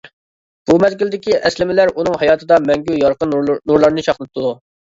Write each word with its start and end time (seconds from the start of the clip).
بۇ 0.71 0.77
مەزگىلدىكى 0.83 1.35
ئەسلىمىلەر 1.49 1.93
ئۇنىڭ 1.93 2.19
ھاياتىدا 2.23 2.59
مەڭگۈ 2.71 2.99
يارقىن 3.05 3.39
نۇرلارنى 3.45 4.09
چاقنىتىدۇ. 4.11 4.59